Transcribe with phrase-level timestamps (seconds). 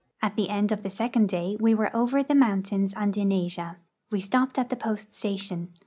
[0.19, 3.77] At the end of the second day we were over the mountains and in Asia.
[4.09, 5.73] We stopped at the post station.